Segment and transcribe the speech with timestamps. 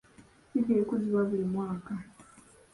[0.57, 1.93] Eid ekuzibwa buli mwaka.